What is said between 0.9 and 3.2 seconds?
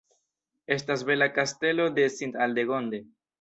bela kastelo de Sint-Aldegonde.